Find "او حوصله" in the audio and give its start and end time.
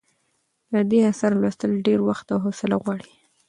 2.33-2.75